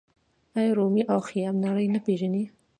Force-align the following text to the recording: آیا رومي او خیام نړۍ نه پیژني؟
آیا 0.57 0.71
رومي 0.77 1.03
او 1.11 1.19
خیام 1.29 1.55
نړۍ 1.65 1.85
نه 1.93 1.99
پیژني؟ 2.05 2.43